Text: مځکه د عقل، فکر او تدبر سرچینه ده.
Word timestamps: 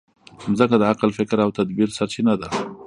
مځکه 0.49 0.75
د 0.79 0.83
عقل، 0.91 1.09
فکر 1.19 1.37
او 1.45 1.49
تدبر 1.57 1.89
سرچینه 1.97 2.33
ده. 2.41 2.47